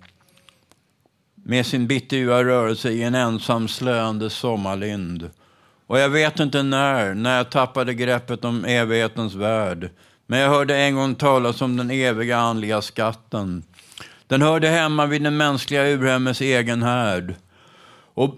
[1.36, 5.30] med sin bitterljuva rörelse i en ensam slöande sommarlind.
[5.88, 9.89] Och jag vet inte när, när jag tappade greppet om evighetens värld.
[10.26, 13.64] Men jag hörde en gång talas om den eviga andliga skatten.
[14.28, 17.36] Den hörde hemma vid den mänskliga urhemmets egen härd.
[18.14, 18.36] Och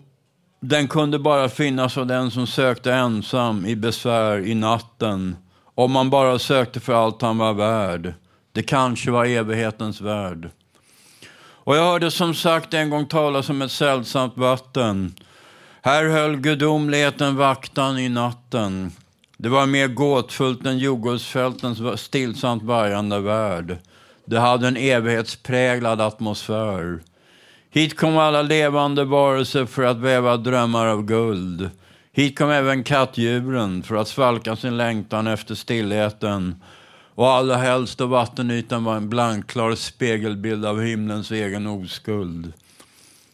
[0.60, 5.36] den kunde bara finnas av den som sökte ensam i besvär i natten.
[5.76, 8.14] Om man bara sökte för allt han var värd.
[8.52, 10.50] Det kanske var evighetens värld.
[11.42, 15.16] Och jag hörde som sagt en gång talas om ett sällsamt vatten.
[15.82, 18.92] Här höll gudomligheten vaktan i natten.
[19.38, 23.78] Det var mer gåtfullt än jordgubbsfältens stillsamt vargande värld.
[24.26, 27.00] Det hade en evighetspräglad atmosfär.
[27.72, 31.70] Hit kom alla levande varelser för att väva drömmar av guld.
[32.12, 36.56] Hit kom även kattdjuren för att svalka sin längtan efter stillheten.
[37.16, 42.54] Och allra helst då vattenytan var en blankklar spegelbild av himlens egen oskuld.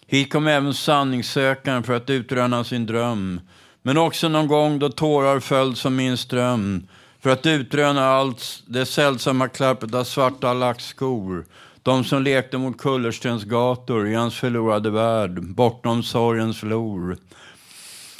[0.07, 3.41] Hit kom även sanningssökaren för att utröna sin dröm.
[3.81, 6.87] Men också någon gång då tårar föll som min ström.
[7.21, 11.45] För att utröna allt det sällsamma klappet av svarta lackskor.
[11.85, 17.17] De som lekte mot kullerstensgator i hans förlorade värld, bortom sorgens flor.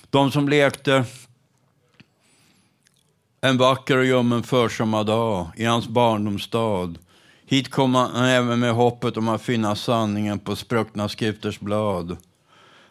[0.10, 1.06] De som lekte
[3.42, 6.94] en vacker och ljummen försommardag i hans barndomsstad.
[7.46, 12.18] Hit kom han även med hoppet om att finna sanningen på spruckna skrifters blad.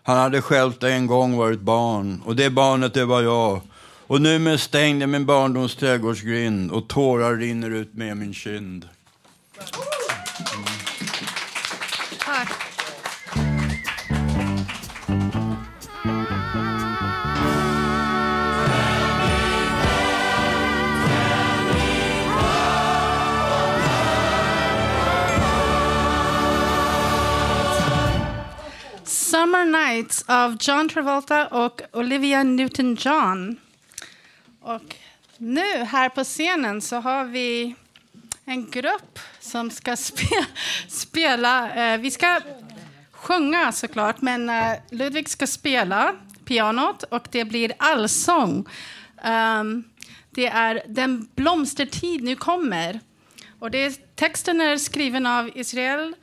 [0.03, 3.61] Han hade själv en gång varit barn, och det barnet det var jag.
[4.07, 8.89] Och nu med stängd i min barndoms trädgårdsgrind och tårar rinner ut med min kind.
[29.75, 33.57] Nights av John Travolta och Olivia Newton-John.
[34.61, 34.97] Och
[35.39, 37.75] nu här på scenen så har vi
[38.45, 40.47] en grupp som ska spe
[40.89, 41.75] spela.
[41.75, 42.41] Eh, vi ska
[43.11, 46.15] sjunga såklart, men eh, Ludvig ska spela
[46.45, 48.69] pianot och det blir allsång.
[49.25, 49.85] Um,
[50.31, 53.01] det är Den blomstertid nu kommer.
[53.59, 56.15] Och det är, texten är skriven av Israel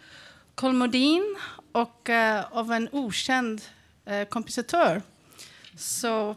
[0.56, 1.38] Kolmodin
[1.72, 3.62] och eh, av en okänd
[4.06, 5.02] eh, kompositör.
[5.78, 6.36] Så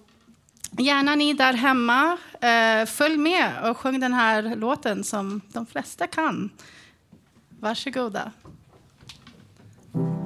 [0.79, 6.07] gärna ni där hemma, eh, följ med och sjung den här låten som de flesta
[6.07, 6.51] kan.
[7.61, 8.33] Varsågoda.
[9.93, 10.24] Blomstertid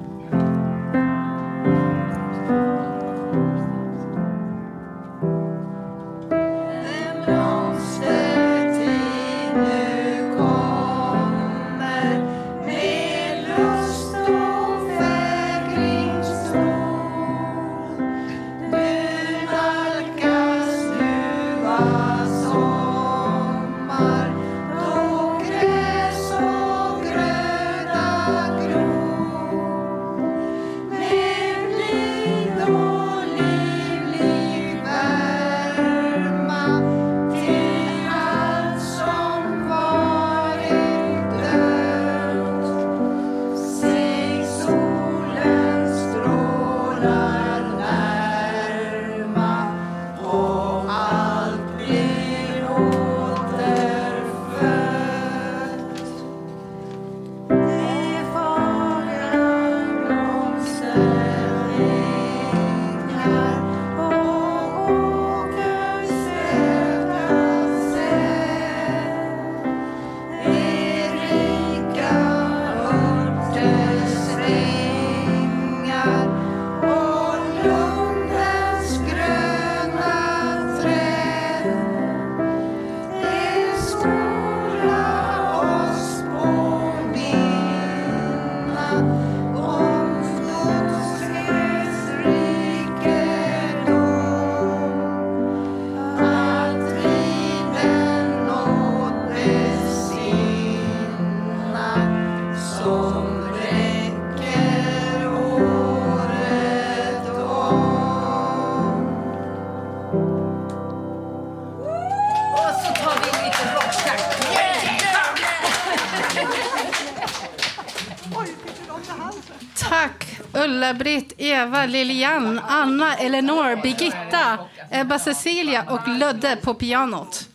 [120.99, 124.57] Ulla-Britt, Eva, Lilian, Anna, Eleanor, Birgitta,
[124.91, 127.49] Ebba Cecilia och Ludde på pianot.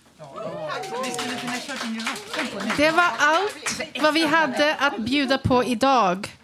[2.76, 6.36] Det var allt vad vi hade att bjuda på idag.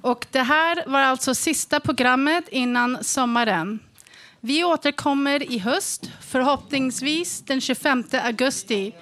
[0.00, 3.78] Och det här var alltså sista programmet innan sommaren.
[4.40, 8.92] Vi återkommer i höst, förhoppningsvis den 25 augusti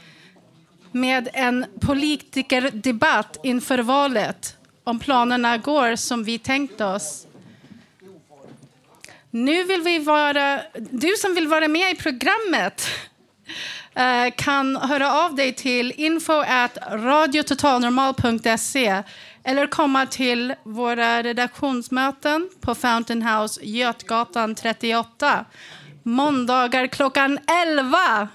[0.92, 7.26] med en politikerdebatt inför valet om planerna går som vi tänkt oss.
[9.36, 10.60] Nu vill vi vara,
[10.90, 12.88] du som vill vara med i programmet
[13.94, 19.02] eh, kan höra av dig till info at radiototalnormal.se
[19.44, 25.44] eller komma till våra redaktionsmöten på Fountain House, Götgatan 38,
[26.02, 28.28] måndagar klockan 11.